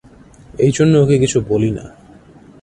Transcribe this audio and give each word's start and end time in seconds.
এইজন্য 0.59 0.93
ওকে 0.97 1.15
কিছু 1.17 1.37
বলিনা। 1.49 1.85